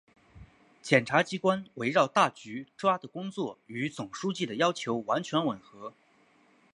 [0.81, 5.93] 检察机关围绕大局抓的工作与总书记的要求完全吻合